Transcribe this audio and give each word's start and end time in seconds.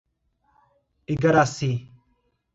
Igaracy 1.13 1.69